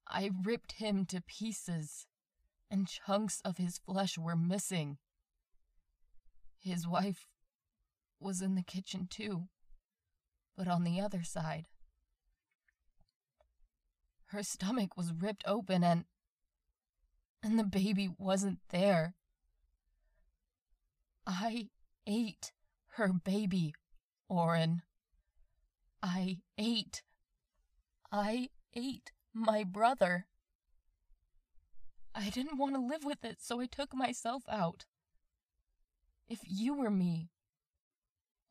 I 0.08 0.32
ripped 0.44 0.74
him 0.74 1.06
to 1.08 1.22
pieces, 1.22 2.08
and 2.72 2.88
chunks 2.88 3.42
of 3.46 3.58
his 3.58 3.78
flesh 3.78 4.18
were 4.18 4.36
missing. 4.36 4.98
His 6.60 6.88
wife 6.88 7.28
was 8.20 8.42
in 8.42 8.56
the 8.56 8.64
kitchen 8.64 9.08
too, 9.10 9.50
but 10.58 10.68
on 10.68 10.84
the 10.84 11.00
other 11.00 11.24
side. 11.24 11.68
Her 14.30 14.44
stomach 14.44 14.96
was 14.96 15.12
ripped 15.12 15.44
open 15.46 15.84
and. 15.84 16.06
and 17.42 17.58
the 17.58 17.64
baby 17.64 18.10
wasn't 18.18 18.60
there. 18.70 19.16
I 21.26 21.70
ate 22.06 22.52
her 22.94 23.12
baby, 23.14 23.74
Orin. 24.28 24.82
I 26.04 26.42
ate. 26.58 27.02
I 28.12 28.50
ate 28.76 29.12
my 29.34 29.64
brother. 29.64 30.28
I 32.14 32.30
didn't 32.30 32.58
want 32.58 32.76
to 32.76 32.82
live 32.82 33.04
with 33.04 33.24
it, 33.24 33.38
so 33.42 33.60
I 33.60 33.66
took 33.66 33.94
myself 33.96 34.44
out. 34.50 34.86
If 36.28 36.42
you 36.46 36.76
were 36.76 36.92
me, 36.92 37.30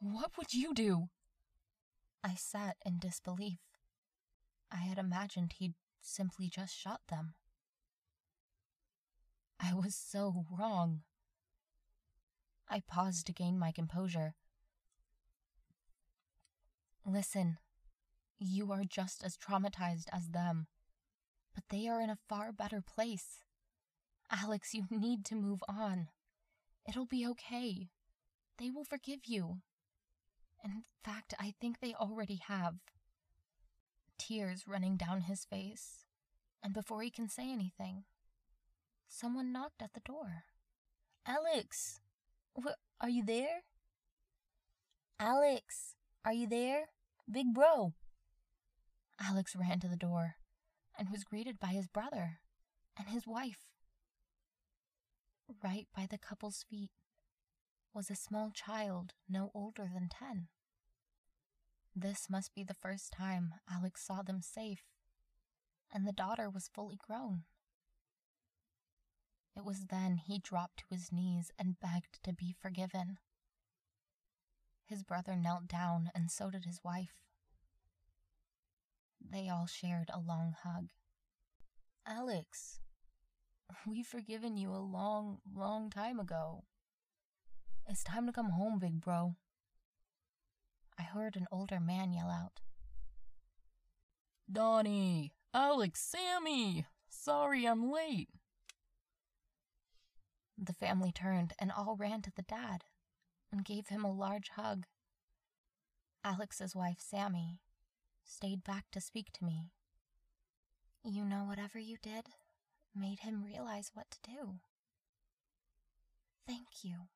what 0.01 0.37
would 0.37 0.53
you 0.53 0.75
do? 0.75 1.09
I 2.25 2.35
sat 2.35 2.77
in 2.85 2.99
disbelief. 2.99 3.59
I 4.71 4.77
had 4.77 4.99
imagined 4.99 5.55
he'd 5.55 5.75
simply 6.01 6.49
just 6.49 6.77
shot 6.77 7.01
them. 7.09 7.35
I 9.61 9.75
was 9.75 9.95
so 9.95 10.45
wrong. 10.51 11.03
I 12.69 12.83
paused 12.87 13.27
to 13.27 13.33
gain 13.33 13.59
my 13.59 13.73
composure. 13.73 14.35
Listen, 17.05 17.59
you 18.39 18.71
are 18.71 18.85
just 18.85 19.25
as 19.25 19.37
traumatized 19.37 20.07
as 20.13 20.29
them, 20.29 20.67
but 21.55 21.65
they 21.71 21.89
are 21.89 22.01
in 22.01 22.11
a 22.11 22.19
far 22.29 22.53
better 22.53 22.83
place. 22.83 23.45
Alex, 24.31 24.75
you 24.75 24.85
need 24.91 25.25
to 25.27 25.35
move 25.35 25.63
on. 25.69 26.09
It'll 26.87 27.07
be 27.07 27.27
okay. 27.27 27.89
They 28.59 28.71
will 28.71 28.85
forgive 28.85 29.21
you. 29.27 29.59
In 30.65 30.85
fact, 31.05 31.35
I 31.39 31.55
think 31.61 31.81
they 31.81 31.95
already 31.95 32.41
have. 32.47 32.77
Tears 34.19 34.65
running 34.67 34.97
down 34.97 35.23
his 35.23 35.45
face, 35.45 36.05
and 36.63 36.75
before 36.75 37.03
he 37.03 37.11
can 37.11 37.29
say 37.29 37.51
anything, 37.51 38.05
someone 39.09 39.53
knocked 39.53 39.81
at 39.81 39.95
the 39.95 40.01
door. 40.01 40.45
Alex! 41.25 42.01
Are 43.01 43.09
you 43.09 43.25
there? 43.25 43.63
Alex! 45.21 45.95
Are 46.25 46.33
you 46.33 46.47
there? 46.47 46.89
Big 47.31 47.55
bro! 47.55 47.95
Alex 49.21 49.55
ran 49.57 49.81
to 49.81 49.89
the 49.89 49.97
door 49.97 50.37
and 50.99 51.11
was 51.11 51.25
greeted 51.25 51.59
by 51.59 51.69
his 51.69 51.87
brother 51.87 52.41
and 52.99 53.09
his 53.09 53.27
wife. 53.27 53.67
Right 55.63 55.87
by 55.97 56.07
the 56.11 56.19
couple's 56.19 56.65
feet 56.69 56.91
was 57.95 58.11
a 58.11 58.17
small 58.17 58.51
child 58.51 59.15
no 59.29 59.51
older 59.55 59.89
than 59.93 60.09
ten. 60.09 60.49
This 62.01 62.31
must 62.31 62.55
be 62.55 62.63
the 62.63 62.75
first 62.75 63.13
time 63.13 63.55
Alex 63.69 64.07
saw 64.07 64.23
them 64.23 64.41
safe, 64.41 64.85
and 65.93 66.07
the 66.07 66.13
daughter 66.13 66.49
was 66.49 66.71
fully 66.73 66.97
grown. 66.97 67.43
It 69.57 69.65
was 69.65 69.87
then 69.87 70.19
he 70.19 70.39
dropped 70.39 70.77
to 70.79 70.95
his 70.95 71.11
knees 71.11 71.51
and 71.59 71.81
begged 71.81 72.23
to 72.23 72.33
be 72.33 72.55
forgiven. 72.57 73.19
His 74.87 75.03
brother 75.03 75.35
knelt 75.35 75.67
down, 75.67 76.13
and 76.15 76.31
so 76.31 76.51
did 76.51 76.67
his 76.67 76.85
wife. 76.85 77.15
They 79.21 79.49
all 79.49 79.67
shared 79.67 80.09
a 80.15 80.21
long 80.21 80.55
hug. 80.63 80.91
Alex, 82.07 82.79
we've 83.85 84.07
forgiven 84.07 84.57
you 84.57 84.71
a 84.71 84.79
long, 84.79 85.39
long 85.53 85.91
time 85.91 86.21
ago. 86.21 86.63
It's 87.89 88.05
time 88.05 88.27
to 88.27 88.33
come 88.33 88.51
home, 88.51 88.79
big 88.79 89.01
bro. 89.01 89.35
I 90.99 91.03
heard 91.03 91.37
an 91.37 91.47
older 91.53 91.79
man 91.81 92.13
yell 92.13 92.31
out. 92.31 92.61
Donnie, 94.51 95.33
Alex, 95.55 96.01
Sammy! 96.01 96.87
Sorry 97.09 97.67
I'm 97.67 97.91
late. 97.91 98.29
The 100.57 100.73
family 100.73 101.13
turned 101.13 101.53
and 101.59 101.71
all 101.71 101.97
ran 101.97 102.23
to 102.23 102.33
the 102.35 102.43
dad 102.43 102.85
and 103.53 103.65
gave 103.65 103.89
him 103.89 104.05
a 104.05 104.13
large 104.13 104.51
hug. 104.57 104.85
Alex's 106.25 106.75
wife, 106.75 106.99
Sammy, 106.99 107.61
stayed 108.25 108.65
back 108.65 108.87
to 108.93 109.01
speak 109.01 109.33
to 109.35 109.45
me. 109.45 109.71
You 111.05 111.25
know, 111.25 111.45
whatever 111.45 111.79
you 111.79 111.97
did 112.03 112.29
made 112.95 113.21
him 113.21 113.45
realize 113.45 113.93
what 113.95 114.11
to 114.11 114.31
do. 114.31 114.55
Thank 116.47 116.83
you. 116.83 117.09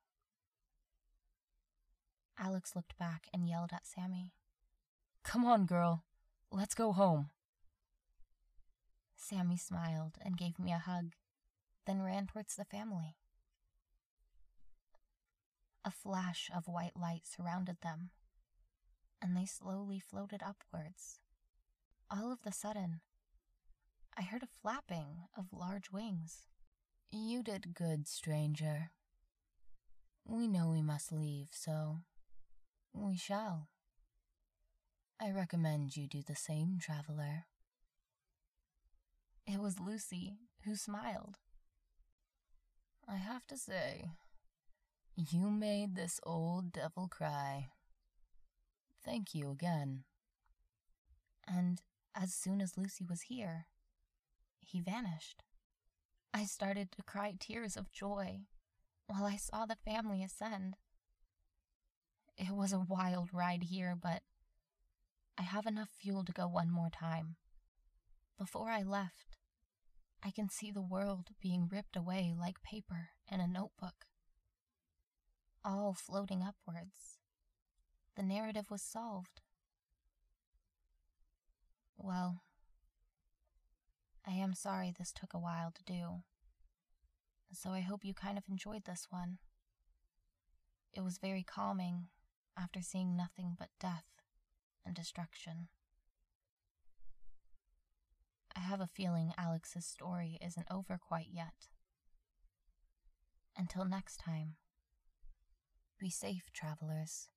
Alex 2.39 2.75
looked 2.75 2.99
back 2.99 3.29
and 3.33 3.49
yelled 3.49 3.71
at 3.73 3.87
Sammy. 3.87 4.33
Come 5.23 5.45
on, 5.45 5.67
girl. 5.67 6.05
Let's 6.51 6.75
go 6.75 6.93
home. 6.93 7.31
Sammy 9.17 9.57
smiled 9.57 10.19
and 10.25 10.37
gave 10.37 10.59
me 10.59 10.73
a 10.73 10.79
hug, 10.79 11.13
then 11.87 12.03
ran 12.03 12.27
towards 12.27 12.57
the 12.57 12.65
family. 12.65 13.17
A 15.85 15.91
flash 15.91 16.51
of 16.55 16.69
white 16.69 16.97
light 16.97 17.23
surrounded 17.25 17.79
them, 17.83 18.11
and 19.21 19.37
they 19.37 19.47
slowly 19.47 20.01
floated 20.01 20.43
upwards. 20.43 21.21
All 22.11 22.33
of 22.33 22.43
the 22.43 22.53
sudden, 22.53 23.01
I 24.17 24.23
heard 24.23 24.43
a 24.43 24.61
flapping 24.61 25.25
of 25.37 25.53
large 25.53 25.91
wings. 25.91 26.47
You 27.11 27.43
did 27.43 27.75
good, 27.75 28.07
stranger. 28.07 28.91
We 30.25 30.47
know 30.47 30.69
we 30.69 30.83
must 30.83 31.11
leave, 31.13 31.49
so 31.51 31.99
we 32.95 33.17
shall. 33.17 33.69
I 35.21 35.31
recommend 35.31 35.97
you 35.97 36.07
do 36.07 36.23
the 36.27 36.35
same, 36.35 36.79
traveler. 36.81 37.47
It 39.47 39.61
was 39.61 39.81
Lucy 39.81 40.39
who 40.65 40.77
smiled. 40.77 41.39
I 43.09 43.17
have 43.17 43.47
to 43.49 43.57
say, 43.57 44.11
you 45.17 45.51
made 45.51 45.95
this 45.95 46.21
old 46.25 46.73
devil 46.73 47.09
cry. 47.09 47.69
Thank 49.05 49.35
you 49.35 49.51
again. 49.51 50.05
And 51.47 51.83
as 52.15 52.33
soon 52.33 52.61
as 52.61 52.79
Lucy 52.79 53.05
was 53.05 53.23
here, 53.23 53.67
he 54.61 54.81
vanished. 54.81 55.43
I 56.33 56.45
started 56.45 56.93
to 56.93 57.03
cry 57.03 57.35
tears 57.39 57.77
of 57.77 57.93
joy 57.93 58.43
while 59.07 59.25
I 59.25 59.37
saw 59.37 59.67
the 59.67 59.77
family 59.77 60.23
ascend. 60.23 60.77
It 62.37 62.51
was 62.51 62.73
a 62.73 62.81
wild 62.81 63.31
ride 63.33 63.65
here, 63.65 63.97
but 64.01 64.23
I 65.39 65.43
have 65.43 65.67
enough 65.67 65.91
fuel 65.91 66.25
to 66.25 66.33
go 66.33 66.47
one 66.49 66.71
more 66.71 66.91
time. 66.91 67.37
Before 68.39 68.71
I 68.71 68.83
left, 68.83 69.37
I 70.23 70.31
can 70.31 70.49
see 70.49 70.71
the 70.71 70.81
world 70.81 71.29
being 71.41 71.69
ripped 71.71 71.97
away 71.97 72.35
like 72.39 72.63
paper 72.63 73.11
in 73.31 73.41
a 73.41 73.47
notebook, 73.47 74.07
all 75.65 75.95
floating 75.95 76.43
upwards. 76.43 77.19
The 78.17 78.23
narrative 78.23 78.71
was 78.71 78.83
solved. 78.83 79.41
Well, 81.97 82.43
I 84.27 84.33
am 84.33 84.55
sorry 84.55 84.93
this 84.97 85.13
took 85.13 85.35
a 85.35 85.39
while 85.39 85.73
to 85.73 85.85
do, 85.85 86.23
so 87.53 87.71
I 87.71 87.81
hope 87.81 88.05
you 88.05 88.15
kind 88.15 88.39
of 88.39 88.45
enjoyed 88.49 88.85
this 88.85 89.07
one. 89.11 89.39
It 90.93 91.03
was 91.03 91.19
very 91.19 91.43
calming 91.43 92.09
after 92.59 92.81
seeing 92.81 93.17
nothing 93.17 93.57
but 93.59 93.69
death 93.81 94.05
and 94.85 94.95
destruction. 94.95 95.69
I 98.55 98.61
have 98.61 98.81
a 98.81 98.87
feeling 98.87 99.33
Alex's 99.39 99.87
story 99.87 100.39
isn't 100.45 100.67
over 100.71 100.99
quite 100.99 101.29
yet. 101.33 101.69
Until 103.57 103.85
next 103.85 104.19
time, 104.19 104.57
be 105.99 106.11
safe, 106.11 106.51
travelers. 106.53 107.29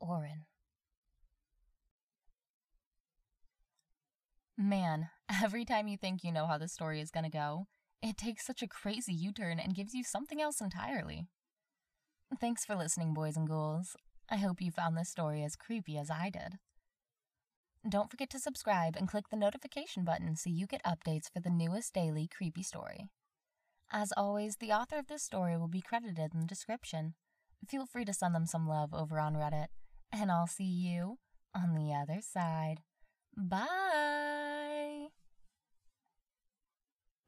Orin. 0.00 0.44
Man, 4.56 5.08
every 5.42 5.64
time 5.64 5.88
you 5.88 5.96
think 5.96 6.24
you 6.24 6.32
know 6.32 6.46
how 6.46 6.58
the 6.58 6.68
story 6.68 7.00
is 7.00 7.10
gonna 7.10 7.30
go, 7.30 7.66
it 8.02 8.16
takes 8.16 8.46
such 8.46 8.62
a 8.62 8.68
crazy 8.68 9.12
U 9.12 9.32
turn 9.32 9.58
and 9.58 9.74
gives 9.74 9.94
you 9.94 10.04
something 10.04 10.40
else 10.40 10.60
entirely. 10.60 11.26
Thanks 12.34 12.64
for 12.64 12.74
listening, 12.74 13.14
boys 13.14 13.36
and 13.36 13.48
ghouls. 13.48 13.96
I 14.28 14.36
hope 14.36 14.60
you 14.60 14.70
found 14.70 14.96
this 14.96 15.08
story 15.08 15.44
as 15.44 15.54
creepy 15.54 15.96
as 15.96 16.10
I 16.10 16.28
did. 16.28 16.58
Don't 17.88 18.10
forget 18.10 18.28
to 18.30 18.40
subscribe 18.40 18.96
and 18.96 19.08
click 19.08 19.26
the 19.30 19.36
notification 19.36 20.04
button 20.04 20.34
so 20.34 20.50
you 20.50 20.66
get 20.66 20.82
updates 20.84 21.30
for 21.32 21.40
the 21.40 21.50
newest 21.50 21.94
daily 21.94 22.28
creepy 22.28 22.64
story. 22.64 23.06
As 23.92 24.12
always, 24.16 24.56
the 24.56 24.72
author 24.72 24.98
of 24.98 25.06
this 25.06 25.22
story 25.22 25.56
will 25.56 25.68
be 25.68 25.80
credited 25.80 26.34
in 26.34 26.40
the 26.40 26.46
description. 26.46 27.14
Feel 27.68 27.86
free 27.86 28.04
to 28.04 28.12
send 28.12 28.34
them 28.34 28.46
some 28.46 28.66
love 28.66 28.92
over 28.92 29.20
on 29.20 29.34
Reddit, 29.34 29.68
and 30.12 30.32
I'll 30.32 30.48
see 30.48 30.64
you 30.64 31.18
on 31.54 31.74
the 31.74 31.94
other 31.94 32.20
side. 32.20 32.80
Bye! 33.36 34.05